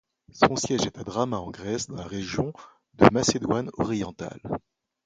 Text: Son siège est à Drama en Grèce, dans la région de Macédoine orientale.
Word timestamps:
Son 0.33 0.55
siège 0.55 0.87
est 0.87 0.97
à 0.97 1.03
Drama 1.03 1.37
en 1.37 1.51
Grèce, 1.51 1.85
dans 1.87 1.95
la 1.97 2.07
région 2.07 2.53
de 2.95 3.05
Macédoine 3.13 3.69
orientale. 3.77 4.41